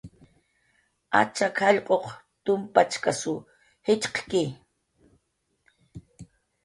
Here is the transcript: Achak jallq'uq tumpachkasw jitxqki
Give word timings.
Achak 1.19 1.55
jallq'uq 1.65 2.05
tumpachkasw 2.43 3.35
jitxqki 3.85 4.43